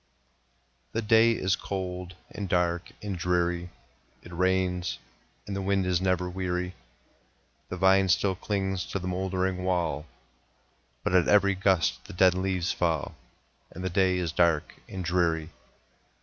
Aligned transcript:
The 0.93 1.03
day 1.03 1.31
is 1.33 1.55
cold, 1.55 2.15
and 2.31 2.49
dark, 2.49 2.89
and 3.03 3.15
dreary; 3.15 3.69
It 4.23 4.33
rains, 4.33 4.97
and 5.45 5.55
the 5.55 5.61
wind 5.61 5.85
is 5.85 6.01
never 6.01 6.27
weary; 6.27 6.73
The 7.69 7.77
vine 7.77 8.09
still 8.09 8.33
clings 8.33 8.83
to 8.87 8.97
the 8.97 9.07
moldering 9.07 9.63
wall, 9.63 10.07
But 11.03 11.13
at 11.13 11.27
every 11.27 11.53
gust 11.53 12.05
the 12.05 12.13
dead 12.13 12.33
leaves 12.33 12.71
fall, 12.71 13.13
And 13.69 13.83
the 13.83 13.91
day 13.91 14.17
is 14.17 14.31
dark 14.31 14.73
and 14.89 15.05
dreary. 15.05 15.51